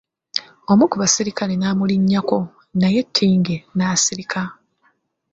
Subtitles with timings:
[0.71, 2.37] Omu ku basirikale n'amulinnyako,
[2.79, 4.41] naye Tingi n'asirika.